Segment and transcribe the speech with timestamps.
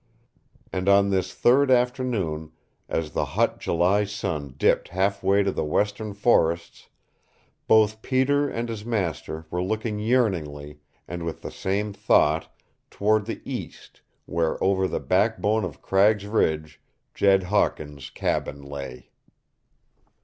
[0.73, 2.53] And on this third afternoon,
[2.89, 6.89] as the hot July sun dipped half way to the western forests,
[7.67, 12.51] both Peter and his master were looking yearningly, and with the same thought,
[12.89, 16.81] toward the east, where over the back bone of Cragg's Ridge
[17.13, 19.11] Jed Hawkins' cabin lay.